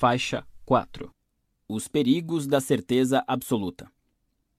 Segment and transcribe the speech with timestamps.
[0.00, 1.10] Faixa 4
[1.68, 3.90] Os perigos da certeza absoluta.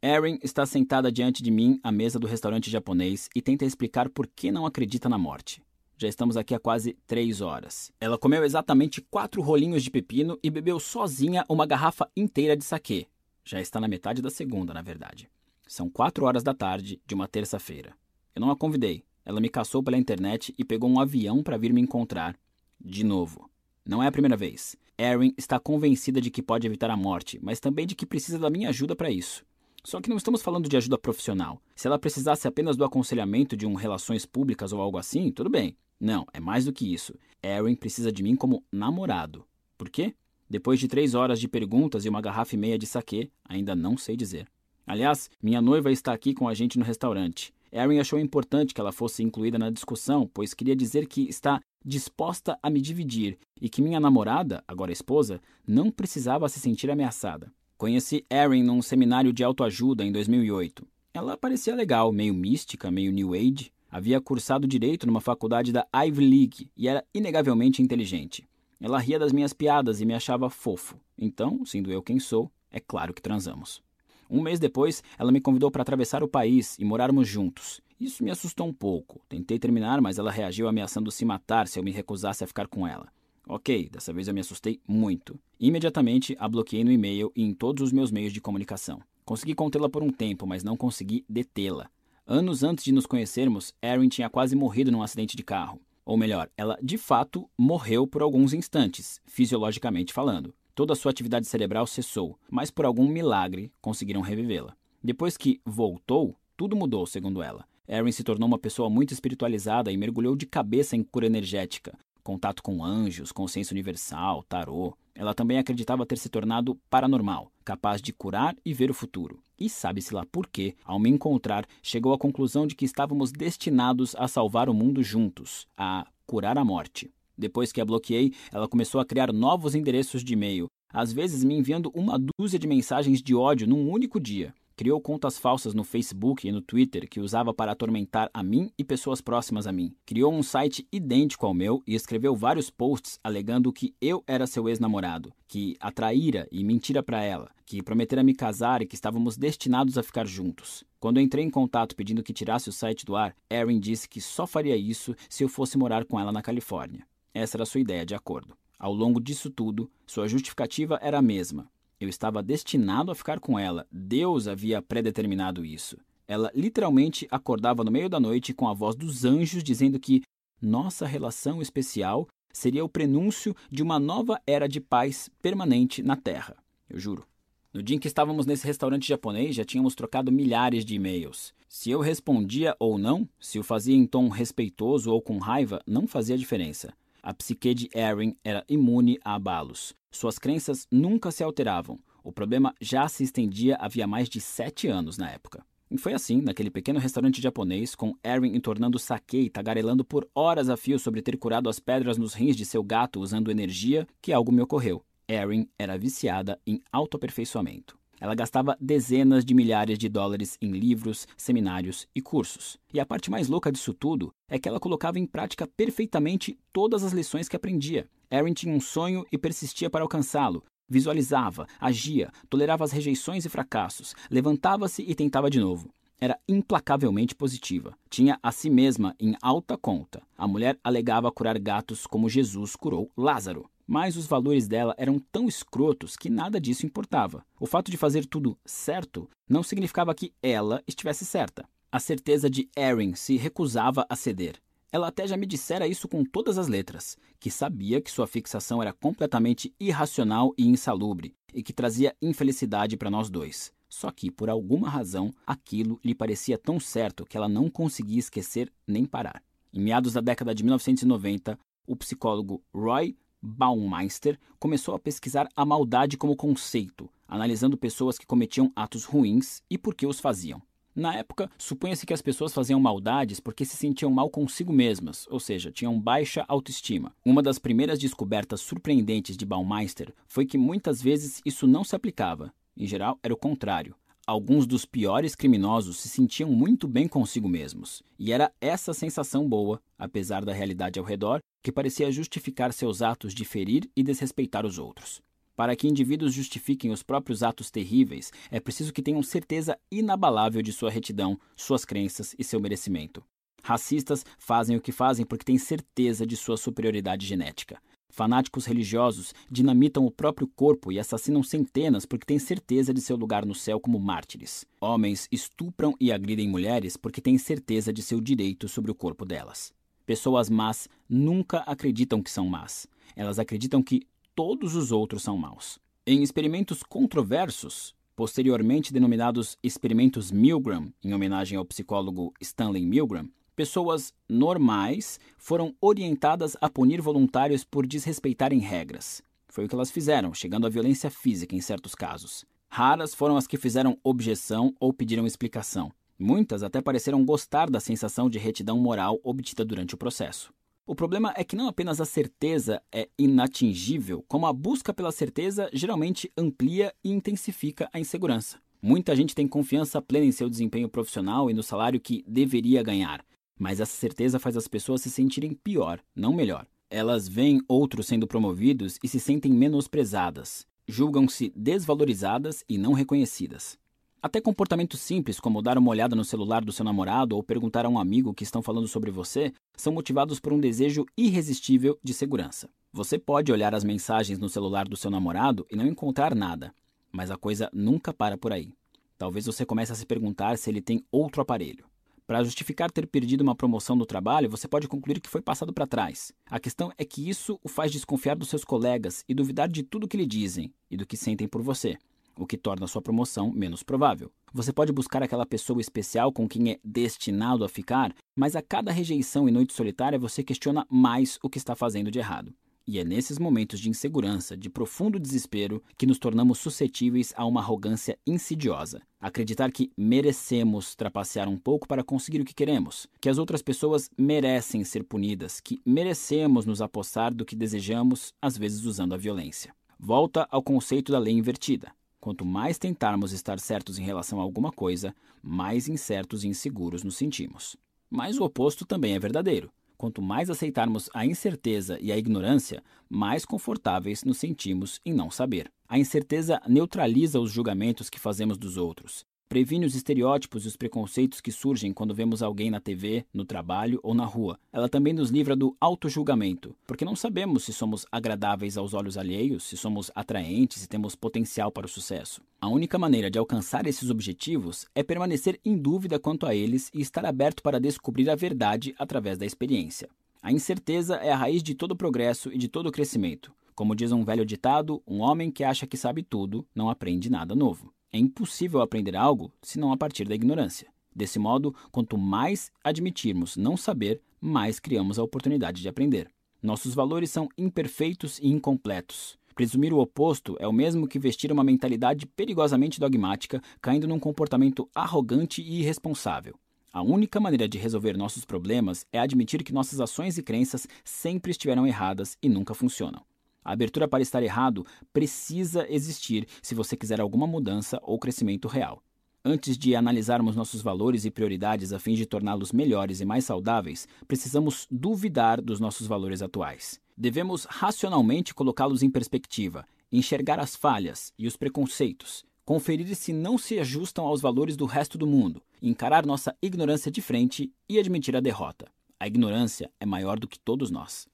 [0.00, 4.28] Erin está sentada diante de mim à mesa do restaurante japonês e tenta explicar por
[4.28, 5.60] que não acredita na morte.
[5.98, 7.90] Já estamos aqui há quase três horas.
[8.00, 13.08] Ela comeu exatamente quatro rolinhos de pepino e bebeu sozinha uma garrafa inteira de saquê.
[13.44, 15.28] Já está na metade da segunda, na verdade.
[15.66, 17.92] São quatro horas da tarde de uma terça-feira.
[18.36, 19.02] Eu não a convidei.
[19.24, 22.36] Ela me caçou pela internet e pegou um avião para vir me encontrar.
[22.80, 23.50] De novo.
[23.84, 24.76] Não é a primeira vez.
[24.98, 28.50] Erin está convencida de que pode evitar a morte, mas também de que precisa da
[28.50, 29.44] minha ajuda para isso.
[29.82, 31.60] Só que não estamos falando de ajuda profissional.
[31.74, 35.76] Se ela precisasse apenas do aconselhamento de um relações públicas ou algo assim, tudo bem.
[36.00, 37.14] Não, é mais do que isso.
[37.42, 39.44] Erin precisa de mim como namorado.
[39.76, 40.14] Por quê?
[40.48, 43.96] Depois de três horas de perguntas e uma garrafa e meia de saquê, ainda não
[43.96, 44.46] sei dizer.
[44.86, 47.53] Aliás, minha noiva está aqui com a gente no restaurante.
[47.74, 52.56] Erin achou importante que ela fosse incluída na discussão, pois queria dizer que está disposta
[52.62, 57.52] a me dividir e que minha namorada, agora esposa, não precisava se sentir ameaçada.
[57.76, 60.86] Conheci Erin num seminário de autoajuda em 2008.
[61.12, 63.72] Ela parecia legal, meio mística, meio new age.
[63.90, 68.46] Havia cursado direito numa faculdade da Ivy League e era inegavelmente inteligente.
[68.80, 70.96] Ela ria das minhas piadas e me achava fofo.
[71.18, 73.83] Então, sendo eu quem sou, é claro que transamos.
[74.30, 77.80] Um mês depois, ela me convidou para atravessar o país e morarmos juntos.
[78.00, 79.20] Isso me assustou um pouco.
[79.28, 82.86] Tentei terminar, mas ela reagiu ameaçando se matar se eu me recusasse a ficar com
[82.86, 83.08] ela.
[83.46, 85.38] Ok, dessa vez eu me assustei muito.
[85.60, 89.00] Imediatamente a bloqueei no e-mail e em todos os meus meios de comunicação.
[89.24, 91.90] Consegui contê-la por um tempo, mas não consegui detê-la.
[92.26, 95.80] Anos antes de nos conhecermos, Erin tinha quase morrido num acidente de carro.
[96.06, 100.54] Ou melhor, ela de fato morreu por alguns instantes, fisiologicamente falando.
[100.74, 104.76] Toda sua atividade cerebral cessou, mas por algum milagre conseguiram revivê-la.
[105.02, 107.64] Depois que voltou, tudo mudou, segundo ela.
[107.86, 112.60] Erin se tornou uma pessoa muito espiritualizada e mergulhou de cabeça em cura energética, contato
[112.60, 114.96] com anjos, consciência universal, tarô.
[115.14, 119.38] Ela também acreditava ter se tornado paranormal, capaz de curar e ver o futuro.
[119.56, 124.16] E sabe-se lá por quê, ao me encontrar, chegou à conclusão de que estávamos destinados
[124.16, 127.12] a salvar o mundo juntos, a curar a morte.
[127.36, 131.56] Depois que a bloqueei, ela começou a criar novos endereços de e-mail, às vezes me
[131.56, 134.54] enviando uma dúzia de mensagens de ódio num único dia.
[134.76, 138.82] Criou contas falsas no Facebook e no Twitter que usava para atormentar a mim e
[138.82, 139.94] pessoas próximas a mim.
[140.04, 144.68] Criou um site idêntico ao meu e escreveu vários posts alegando que eu era seu
[144.68, 149.96] ex-namorado, que atraíra e mentira para ela, que prometera me casar e que estávamos destinados
[149.96, 150.82] a ficar juntos.
[150.98, 154.44] Quando entrei em contato pedindo que tirasse o site do ar, Erin disse que só
[154.44, 157.06] faria isso se eu fosse morar com ela na Califórnia.
[157.34, 158.56] Essa era sua ideia de acordo.
[158.78, 161.68] Ao longo disso tudo, sua justificativa era a mesma.
[161.98, 163.86] Eu estava destinado a ficar com ela.
[163.90, 165.98] Deus havia predeterminado isso.
[166.28, 170.22] Ela literalmente acordava no meio da noite com a voz dos anjos dizendo que
[170.62, 176.56] nossa relação especial seria o prenúncio de uma nova era de paz permanente na Terra.
[176.88, 177.26] Eu juro.
[177.72, 181.52] No dia em que estávamos nesse restaurante japonês, já tínhamos trocado milhares de e-mails.
[181.68, 186.06] Se eu respondia ou não, se o fazia em tom respeitoso ou com raiva, não
[186.06, 186.94] fazia diferença.
[187.26, 189.94] A psique de Erin era imune a abalos.
[190.10, 191.98] Suas crenças nunca se alteravam.
[192.22, 195.64] O problema já se estendia havia mais de sete anos na época.
[195.90, 200.68] E foi assim, naquele pequeno restaurante japonês, com Erin entornando saque e tagarelando por horas
[200.68, 204.30] a fio sobre ter curado as pedras nos rins de seu gato usando energia, que
[204.30, 205.02] algo me ocorreu.
[205.26, 207.98] Erin era viciada em autoaperfeiçoamento.
[208.24, 212.78] Ela gastava dezenas de milhares de dólares em livros, seminários e cursos.
[212.90, 217.04] E a parte mais louca disso tudo é que ela colocava em prática perfeitamente todas
[217.04, 218.08] as lições que aprendia.
[218.30, 220.64] Erin tinha um sonho e persistia para alcançá-lo.
[220.88, 225.90] Visualizava, agia, tolerava as rejeições e fracassos, levantava-se e tentava de novo.
[226.18, 227.94] Era implacavelmente positiva.
[228.08, 230.22] Tinha a si mesma em alta conta.
[230.38, 233.68] A mulher alegava curar gatos como Jesus curou Lázaro.
[233.86, 237.44] Mas os valores dela eram tão escrotos que nada disso importava.
[237.60, 241.68] O fato de fazer tudo certo não significava que ela estivesse certa.
[241.92, 244.60] A certeza de Erin se recusava a ceder.
[244.90, 248.80] Ela até já me dissera isso com todas as letras, que sabia que sua fixação
[248.80, 253.72] era completamente irracional e insalubre, e que trazia infelicidade para nós dois.
[253.88, 258.72] Só que, por alguma razão, aquilo lhe parecia tão certo que ela não conseguia esquecer
[258.86, 259.42] nem parar.
[259.72, 266.16] Em meados da década de 1990, o psicólogo Roy Baumeister começou a pesquisar a maldade
[266.16, 270.62] como conceito, analisando pessoas que cometiam atos ruins e por que os faziam.
[270.96, 275.38] Na época, supunha-se que as pessoas faziam maldades porque se sentiam mal consigo mesmas, ou
[275.38, 277.12] seja, tinham baixa autoestima.
[277.22, 282.50] Uma das primeiras descobertas surpreendentes de Baumeister foi que muitas vezes isso não se aplicava.
[282.74, 283.94] Em geral, era o contrário.
[284.26, 289.82] Alguns dos piores criminosos se sentiam muito bem consigo mesmos, e era essa sensação boa,
[289.98, 294.78] apesar da realidade ao redor, que parecia justificar seus atos de ferir e desrespeitar os
[294.78, 295.20] outros.
[295.54, 300.72] Para que indivíduos justifiquem os próprios atos terríveis, é preciso que tenham certeza inabalável de
[300.72, 303.22] sua retidão, suas crenças e seu merecimento.
[303.62, 307.78] Racistas fazem o que fazem porque têm certeza de sua superioridade genética.
[308.14, 313.44] Fanáticos religiosos dinamitam o próprio corpo e assassinam centenas porque têm certeza de seu lugar
[313.44, 314.64] no céu como mártires.
[314.80, 319.74] Homens estupram e agridem mulheres porque têm certeza de seu direito sobre o corpo delas.
[320.06, 322.86] Pessoas más nunca acreditam que são más.
[323.16, 325.80] Elas acreditam que todos os outros são maus.
[326.06, 335.20] Em experimentos controversos, posteriormente denominados experimentos Milgram, em homenagem ao psicólogo Stanley Milgram, Pessoas normais
[335.38, 339.22] foram orientadas a punir voluntários por desrespeitarem regras.
[339.48, 342.44] Foi o que elas fizeram, chegando à violência física em certos casos.
[342.68, 345.92] Raras foram as que fizeram objeção ou pediram explicação.
[346.18, 350.52] Muitas até pareceram gostar da sensação de retidão moral obtida durante o processo.
[350.84, 355.70] O problema é que não apenas a certeza é inatingível, como a busca pela certeza
[355.72, 358.58] geralmente amplia e intensifica a insegurança.
[358.82, 363.24] Muita gente tem confiança plena em seu desempenho profissional e no salário que deveria ganhar,
[363.58, 366.66] mas essa certeza faz as pessoas se sentirem pior, não melhor.
[366.90, 373.78] Elas veem outros sendo promovidos e se sentem menosprezadas, julgam-se desvalorizadas e não reconhecidas.
[374.24, 377.90] Até comportamentos simples, como dar uma olhada no celular do seu namorado ou perguntar a
[377.90, 382.70] um amigo que estão falando sobre você, são motivados por um desejo irresistível de segurança.
[382.90, 386.74] Você pode olhar as mensagens no celular do seu namorado e não encontrar nada,
[387.12, 388.72] mas a coisa nunca para por aí.
[389.18, 391.84] Talvez você comece a se perguntar se ele tem outro aparelho.
[392.26, 395.86] Para justificar ter perdido uma promoção no trabalho, você pode concluir que foi passado para
[395.86, 396.32] trás.
[396.46, 400.08] A questão é que isso o faz desconfiar dos seus colegas e duvidar de tudo
[400.08, 401.98] que lhe dizem e do que sentem por você,
[402.34, 404.32] o que torna sua promoção menos provável.
[404.54, 408.90] Você pode buscar aquela pessoa especial com quem é destinado a ficar, mas a cada
[408.90, 412.54] rejeição e noite solitária você questiona mais o que está fazendo de errado.
[412.86, 417.60] E é nesses momentos de insegurança, de profundo desespero, que nos tornamos suscetíveis a uma
[417.60, 419.00] arrogância insidiosa.
[419.18, 424.10] Acreditar que merecemos trapacear um pouco para conseguir o que queremos, que as outras pessoas
[424.18, 429.74] merecem ser punidas, que merecemos nos apossar do que desejamos, às vezes usando a violência.
[429.98, 431.90] Volta ao conceito da lei invertida.
[432.20, 437.16] Quanto mais tentarmos estar certos em relação a alguma coisa, mais incertos e inseguros nos
[437.16, 437.76] sentimos.
[438.10, 439.72] Mas o oposto também é verdadeiro.
[440.04, 445.72] Quanto mais aceitarmos a incerteza e a ignorância, mais confortáveis nos sentimos em não saber.
[445.88, 451.40] A incerteza neutraliza os julgamentos que fazemos dos outros, previne os estereótipos e os preconceitos
[451.40, 454.58] que surgem quando vemos alguém na TV, no trabalho ou na rua.
[454.72, 459.64] Ela também nos livra do auto-julgamento, porque não sabemos se somos agradáveis aos olhos alheios,
[459.64, 462.42] se somos atraentes e temos potencial para o sucesso.
[462.60, 467.00] A única maneira de alcançar esses objetivos é permanecer em dúvida quanto a eles e
[467.00, 470.08] estar aberto para descobrir a verdade através da experiência.
[470.42, 473.52] A incerteza é a raiz de todo progresso e de todo crescimento.
[473.74, 477.54] Como diz um velho ditado, um homem que acha que sabe tudo não aprende nada
[477.54, 477.92] novo.
[478.14, 480.86] É impossível aprender algo senão a partir da ignorância.
[481.12, 486.30] Desse modo, quanto mais admitirmos não saber, mais criamos a oportunidade de aprender.
[486.62, 489.36] Nossos valores são imperfeitos e incompletos.
[489.56, 494.88] Presumir o oposto é o mesmo que vestir uma mentalidade perigosamente dogmática, caindo num comportamento
[494.94, 496.54] arrogante e irresponsável.
[496.92, 501.50] A única maneira de resolver nossos problemas é admitir que nossas ações e crenças sempre
[501.50, 503.24] estiveram erradas e nunca funcionam.
[503.64, 509.02] A abertura para estar errado precisa existir se você quiser alguma mudança ou crescimento real.
[509.42, 514.08] Antes de analisarmos nossos valores e prioridades a fim de torná-los melhores e mais saudáveis,
[514.26, 516.98] precisamos duvidar dos nossos valores atuais.
[517.16, 523.78] Devemos racionalmente colocá-los em perspectiva, enxergar as falhas e os preconceitos, conferir se não se
[523.78, 528.40] ajustam aos valores do resto do mundo, encarar nossa ignorância de frente e admitir a
[528.40, 528.86] derrota.
[529.20, 531.26] A ignorância é maior do que todos nós.